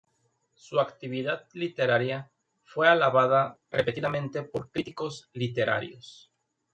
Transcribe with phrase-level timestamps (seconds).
[0.55, 2.31] Su actividad literaria
[2.63, 6.33] fue alabada repetidamente por críticos literarios.